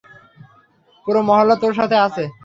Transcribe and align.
পুরো 1.05 1.21
মহল্লা 1.27 1.55
তোর 1.63 1.73
সাথে 1.79 1.97
আছে। 2.05 2.23